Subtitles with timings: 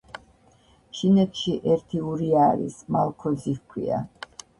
[0.99, 4.01] ჩინეთში ერთი ურია არის, მალქოზი ჰქვია